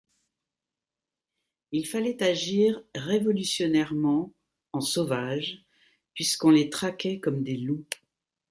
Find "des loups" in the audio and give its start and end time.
7.43-7.85